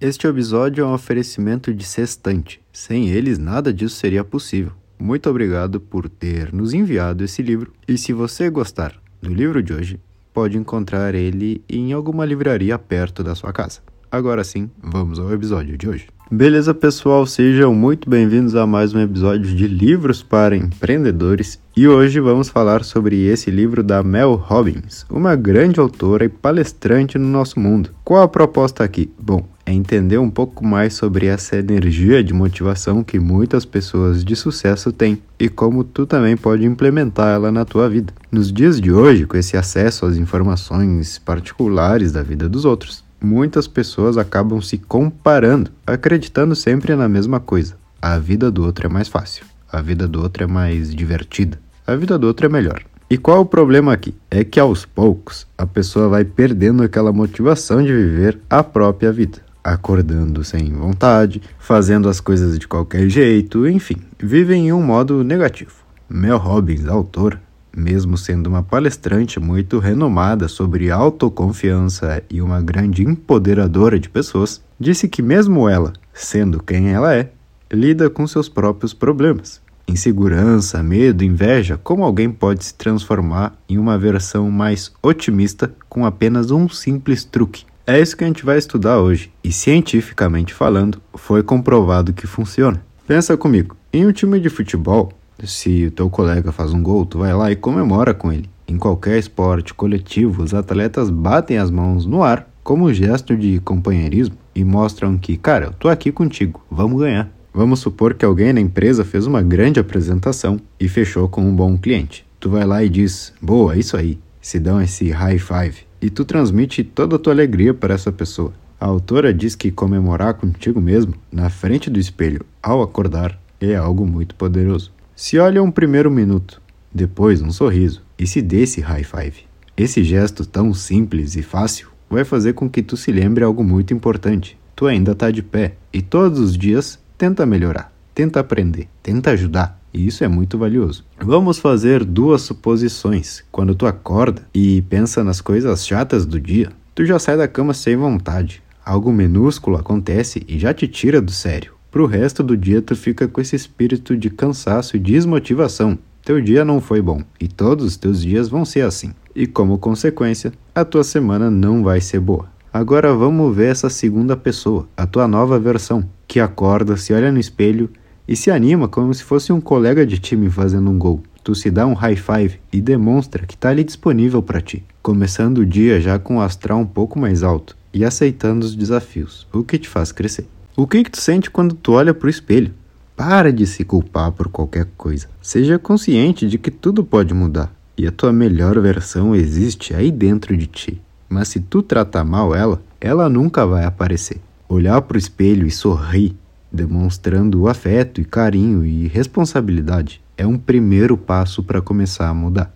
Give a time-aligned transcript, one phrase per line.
[0.00, 2.60] Este episódio é um oferecimento de Sextante.
[2.72, 4.70] Sem eles, nada disso seria possível.
[4.96, 7.72] Muito obrigado por ter nos enviado esse livro.
[7.88, 10.00] E se você gostar do livro de hoje,
[10.32, 13.80] pode encontrar ele em alguma livraria perto da sua casa.
[14.08, 16.06] Agora sim, vamos ao episódio de hoje.
[16.30, 17.26] Beleza, pessoal?
[17.26, 21.58] Sejam muito bem-vindos a mais um episódio de Livros para Empreendedores.
[21.76, 27.18] E hoje vamos falar sobre esse livro da Mel Robbins, uma grande autora e palestrante
[27.18, 27.90] no nosso mundo.
[28.04, 29.10] Qual a proposta aqui?
[29.18, 34.34] Bom, é entender um pouco mais sobre essa energia de motivação que muitas pessoas de
[34.34, 38.10] sucesso têm e como tu também pode implementar ela na tua vida.
[38.32, 43.68] Nos dias de hoje, com esse acesso às informações particulares da vida dos outros, muitas
[43.68, 47.76] pessoas acabam se comparando, acreditando sempre na mesma coisa.
[48.00, 51.94] A vida do outro é mais fácil, a vida do outro é mais divertida, a
[51.94, 52.82] vida do outro é melhor.
[53.10, 54.14] E qual o problema aqui?
[54.30, 59.38] É que aos poucos a pessoa vai perdendo aquela motivação de viver a própria vida,
[59.62, 65.72] acordando sem vontade, fazendo as coisas de qualquer jeito, enfim, vivem em um modo negativo.
[66.08, 67.38] Mel Robbins, autor,
[67.76, 75.08] mesmo sendo uma palestrante muito renomada sobre autoconfiança e uma grande empoderadora de pessoas, disse
[75.08, 77.30] que, mesmo ela, sendo quem ela é,
[77.72, 79.60] lida com seus próprios problemas.
[79.86, 86.50] Insegurança, medo, inveja, como alguém pode se transformar em uma versão mais otimista com apenas
[86.50, 87.64] um simples truque?
[87.88, 92.82] É isso que a gente vai estudar hoje, e cientificamente falando, foi comprovado que funciona.
[93.06, 95.10] Pensa comigo, em um time de futebol,
[95.42, 98.50] se o teu colega faz um gol, tu vai lá e comemora com ele.
[98.68, 104.36] Em qualquer esporte coletivo, os atletas batem as mãos no ar como gesto de companheirismo
[104.54, 107.30] e mostram que, cara, eu tô aqui contigo, vamos ganhar.
[107.54, 111.78] Vamos supor que alguém na empresa fez uma grande apresentação e fechou com um bom
[111.78, 112.26] cliente.
[112.38, 114.18] Tu vai lá e diz: "Boa, isso aí".
[114.42, 118.52] Se dão esse high five e tu transmite toda a tua alegria para essa pessoa.
[118.80, 124.06] A autora diz que comemorar contigo mesmo, na frente do espelho, ao acordar, é algo
[124.06, 124.92] muito poderoso.
[125.16, 126.62] Se olha um primeiro minuto,
[126.94, 129.46] depois um sorriso e se dê esse high five.
[129.76, 133.92] Esse gesto tão simples e fácil vai fazer com que tu se lembre algo muito
[133.92, 134.58] importante.
[134.74, 139.77] Tu ainda está de pé e todos os dias tenta melhorar, tenta aprender, tenta ajudar.
[139.92, 141.04] E isso é muito valioso.
[141.20, 143.42] Vamos fazer duas suposições.
[143.50, 147.72] Quando tu acorda e pensa nas coisas chatas do dia, tu já sai da cama
[147.74, 148.62] sem vontade.
[148.84, 151.74] Algo minúsculo acontece e já te tira do sério.
[151.90, 155.98] Pro resto do dia tu fica com esse espírito de cansaço e desmotivação.
[156.22, 159.12] Teu dia não foi bom e todos os teus dias vão ser assim.
[159.34, 162.46] E como consequência, a tua semana não vai ser boa.
[162.72, 167.38] Agora vamos ver essa segunda pessoa, a tua nova versão, que acorda, se olha no
[167.38, 167.90] espelho
[168.28, 171.22] e se anima como se fosse um colega de time fazendo um gol.
[171.42, 175.58] Tu se dá um high five e demonstra que está ali disponível para ti, começando
[175.58, 179.64] o dia já com o astral um pouco mais alto e aceitando os desafios, o
[179.64, 180.46] que te faz crescer.
[180.76, 182.74] O que, que tu sente quando tu olha para o espelho?
[183.16, 185.26] Para de se culpar por qualquer coisa.
[185.40, 190.56] Seja consciente de que tudo pode mudar e a tua melhor versão existe aí dentro
[190.56, 191.02] de ti.
[191.28, 194.40] Mas se tu tratar mal ela, ela nunca vai aparecer.
[194.68, 196.36] Olhar para o espelho e sorrir,
[196.72, 202.74] demonstrando afeto e carinho e responsabilidade, é um primeiro passo para começar a mudar.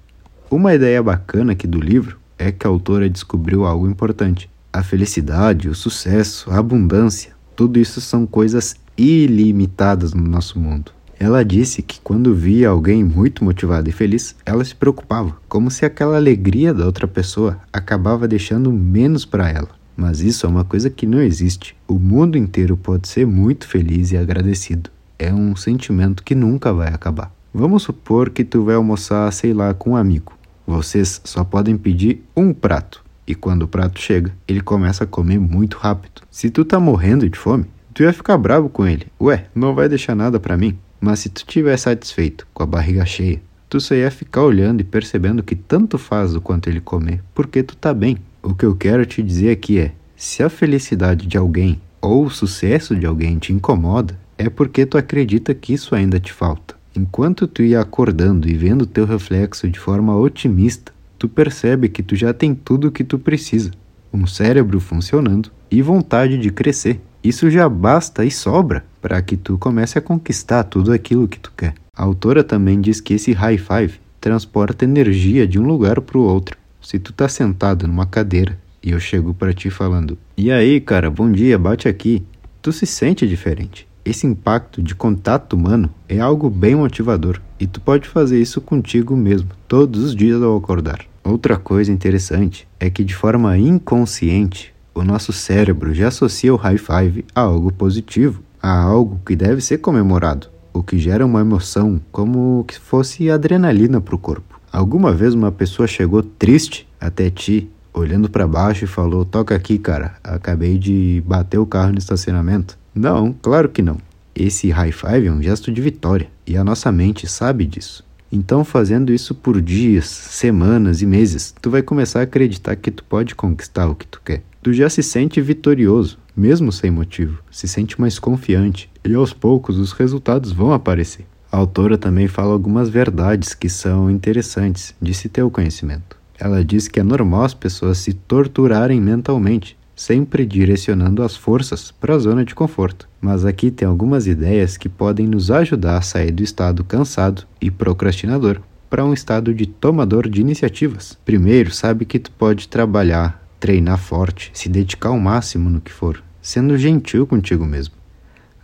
[0.51, 4.51] Uma ideia bacana aqui do livro é que a autora descobriu algo importante.
[4.73, 10.93] A felicidade, o sucesso, a abundância tudo isso são coisas ilimitadas no nosso mundo.
[11.19, 15.85] Ela disse que quando via alguém muito motivado e feliz, ela se preocupava, como se
[15.85, 19.69] aquela alegria da outra pessoa acabava deixando menos para ela.
[20.03, 21.77] Mas isso é uma coisa que não existe.
[21.87, 24.91] O mundo inteiro pode ser muito feliz e agradecido.
[25.17, 27.33] É um sentimento que nunca vai acabar.
[27.55, 30.33] Vamos supor que tu vai almoçar, sei lá, com um amigo.
[30.67, 33.05] Vocês só podem pedir um prato.
[33.25, 36.23] E quando o prato chega, ele começa a comer muito rápido.
[36.29, 39.07] Se tu tá morrendo de fome, tu ia ficar bravo com ele.
[39.21, 40.77] Ué, não vai deixar nada para mim.
[41.01, 43.41] Mas se tu tiver satisfeito, com a barriga cheia,
[43.71, 47.63] tu só ia ficar olhando e percebendo que tanto faz o quanto ele comer, porque
[47.63, 48.19] tu tá bem.
[48.43, 52.31] O que eu quero te dizer aqui é: se a felicidade de alguém ou o
[52.31, 56.75] sucesso de alguém te incomoda, é porque tu acredita que isso ainda te falta.
[56.95, 62.17] Enquanto tu ia acordando e vendo teu reflexo de forma otimista, tu percebe que tu
[62.17, 63.71] já tem tudo o que tu precisa:
[64.13, 67.01] um cérebro funcionando e vontade de crescer.
[67.23, 71.53] Isso já basta e sobra para que tu comece a conquistar tudo aquilo que tu
[71.57, 71.75] quer.
[71.97, 76.23] A autora também diz que esse high five transporta energia de um lugar para o
[76.23, 76.57] outro.
[76.83, 81.09] Se tu tá sentado numa cadeira e eu chego para ti falando: "E aí, cara,
[81.09, 82.25] bom dia, bate aqui",
[82.61, 83.87] tu se sente diferente.
[84.05, 89.17] Esse impacto de contato humano é algo bem motivador e tu pode fazer isso contigo
[89.17, 91.07] mesmo todos os dias ao acordar.
[91.23, 96.79] Outra coisa interessante é que de forma inconsciente o nosso cérebro já associa o high
[96.79, 102.01] five a algo positivo, a algo que deve ser comemorado, o que gera uma emoção
[102.11, 104.52] como que fosse adrenalina para o corpo.
[104.73, 109.79] Alguma vez uma pessoa chegou triste até ti, olhando para baixo e falou: Toca aqui,
[109.79, 112.79] cara, acabei de bater o carro no estacionamento?
[112.95, 113.99] Não, claro que não.
[114.35, 118.03] Esse high five é um gesto de vitória e a nossa mente sabe disso.
[118.33, 123.05] Então, fazendo isso por dias, semanas e meses, tu vai começar a acreditar que tu
[123.05, 124.43] pode conquistar o que tu quer.
[124.63, 129.77] Tu já se sente vitorioso, mesmo sem motivo, se sente mais confiante e aos poucos
[129.77, 131.27] os resultados vão aparecer.
[131.53, 136.17] A autora também fala algumas verdades que são interessantes de se ter o conhecimento.
[136.41, 142.15] Ela diz que é normal as pessoas se torturarem mentalmente, sempre direcionando as forças para
[142.15, 143.07] a zona de conforto.
[143.21, 147.71] Mas aqui tem algumas ideias que podem nos ajudar a sair do estado cansado e
[147.71, 148.59] procrastinador
[148.89, 151.19] para um estado de tomador de iniciativas.
[151.23, 156.23] Primeiro, sabe que tu pode trabalhar, treinar forte, se dedicar ao máximo no que for,
[156.41, 158.02] sendo gentil contigo mesmo.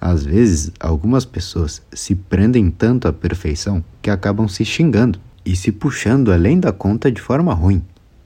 [0.01, 5.73] Às vezes, algumas pessoas se prendem tanto à perfeição que acabam se xingando e se
[5.73, 7.83] puxando além da conta de forma ruim,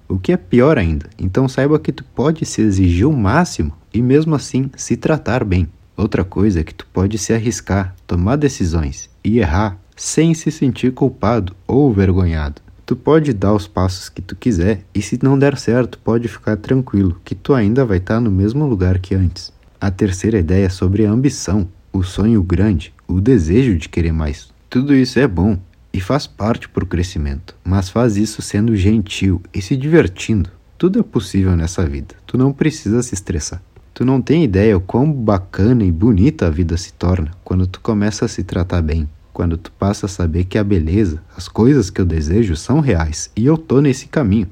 [0.08, 1.08] o que é pior ainda.
[1.18, 5.68] Então saiba que tu pode se exigir o máximo e mesmo assim se tratar bem.
[5.96, 10.92] Outra coisa é que tu pode se arriscar, tomar decisões e errar sem se sentir
[10.92, 12.60] culpado ou vergonhado.
[12.84, 16.56] Tu pode dar os passos que tu quiser e se não der certo, pode ficar
[16.56, 19.52] tranquilo que tu ainda vai estar no mesmo lugar que antes.
[19.82, 24.48] A terceira ideia é sobre a ambição, o sonho grande, o desejo de querer mais.
[24.70, 25.58] Tudo isso é bom
[25.92, 30.48] e faz parte para o crescimento, mas faz isso sendo gentil e se divertindo.
[30.78, 33.60] Tudo é possível nessa vida, tu não precisa se estressar.
[33.92, 37.80] Tu não tem ideia o quão bacana e bonita a vida se torna quando tu
[37.80, 41.90] começa a se tratar bem, quando tu passa a saber que a beleza, as coisas
[41.90, 44.46] que eu desejo são reais e eu tô nesse caminho.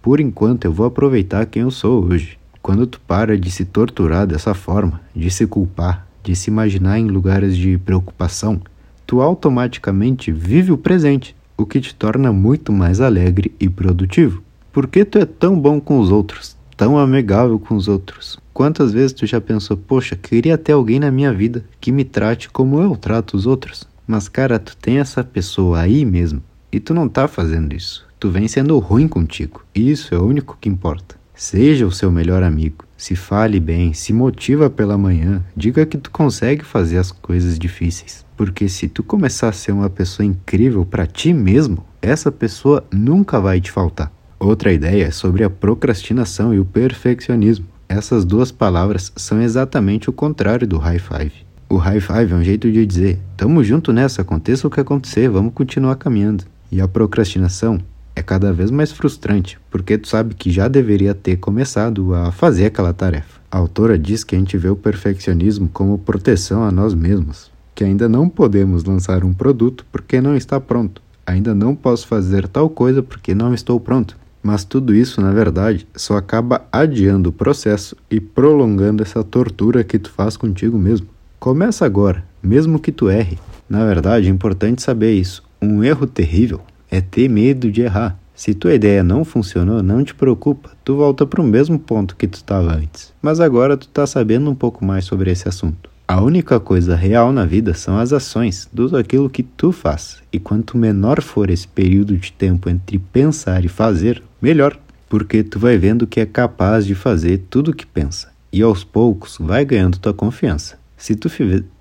[0.00, 2.38] Por enquanto eu vou aproveitar quem eu sou hoje.
[2.66, 7.06] Quando tu para de se torturar dessa forma, de se culpar, de se imaginar em
[7.06, 8.60] lugares de preocupação,
[9.06, 14.42] tu automaticamente vive o presente, o que te torna muito mais alegre e produtivo.
[14.72, 18.36] Por que tu é tão bom com os outros, tão amigável com os outros?
[18.52, 22.50] Quantas vezes tu já pensou, poxa, queria ter alguém na minha vida que me trate
[22.50, 23.86] como eu trato os outros?
[24.08, 26.42] Mas cara, tu tem essa pessoa aí mesmo
[26.72, 28.04] e tu não tá fazendo isso.
[28.18, 29.64] Tu vem sendo ruim contigo.
[29.72, 31.14] E isso é o único que importa.
[31.36, 32.86] Seja o seu melhor amigo.
[32.96, 38.24] Se fale bem, se motiva pela manhã, diga que tu consegue fazer as coisas difíceis.
[38.34, 43.38] Porque se tu começar a ser uma pessoa incrível para ti mesmo, essa pessoa nunca
[43.38, 44.10] vai te faltar.
[44.40, 47.66] Outra ideia é sobre a procrastinação e o perfeccionismo.
[47.86, 51.32] Essas duas palavras são exatamente o contrário do high five.
[51.68, 55.28] O high five é um jeito de dizer: tamo junto nessa, aconteça o que acontecer,
[55.28, 56.44] vamos continuar caminhando.
[56.72, 57.78] E a procrastinação
[58.16, 62.64] é cada vez mais frustrante, porque tu sabe que já deveria ter começado a fazer
[62.64, 63.42] aquela tarefa.
[63.50, 67.84] A autora diz que a gente vê o perfeccionismo como proteção a nós mesmos, que
[67.84, 71.02] ainda não podemos lançar um produto porque não está pronto.
[71.26, 74.16] Ainda não posso fazer tal coisa porque não estou pronto.
[74.42, 79.98] Mas tudo isso, na verdade, só acaba adiando o processo e prolongando essa tortura que
[79.98, 81.08] tu faz contigo mesmo.
[81.38, 83.38] Começa agora, mesmo que tu erre.
[83.68, 85.42] Na verdade, é importante saber isso.
[85.60, 88.18] Um erro terrível é ter medo de errar.
[88.34, 92.26] Se tua ideia não funcionou, não te preocupa, tu volta para o mesmo ponto que
[92.26, 93.12] tu estava antes.
[93.22, 95.88] Mas agora tu está sabendo um pouco mais sobre esse assunto.
[96.08, 100.18] A única coisa real na vida são as ações, tudo aquilo que tu faz.
[100.32, 104.78] E quanto menor for esse período de tempo entre pensar e fazer, melhor,
[105.08, 108.28] porque tu vai vendo que é capaz de fazer tudo o que pensa.
[108.52, 110.78] E aos poucos vai ganhando tua confiança.
[110.96, 111.28] Se tu,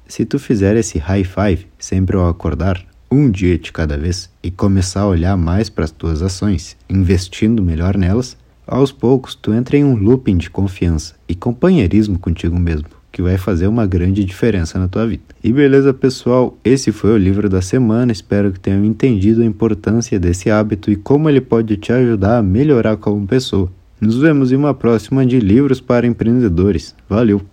[0.07, 4.49] se tu fizer esse high five sempre ao acordar, um dia de cada vez e
[4.49, 9.77] começar a olhar mais para as tuas ações, investindo melhor nelas, aos poucos tu entra
[9.77, 14.79] em um looping de confiança e companheirismo contigo mesmo, que vai fazer uma grande diferença
[14.79, 15.23] na tua vida.
[15.43, 18.11] E beleza, pessoal, esse foi o livro da semana.
[18.11, 22.43] Espero que tenham entendido a importância desse hábito e como ele pode te ajudar a
[22.43, 23.71] melhorar como pessoa.
[24.01, 26.95] Nos vemos em uma próxima de Livros para Empreendedores.
[27.07, 27.45] Valeu!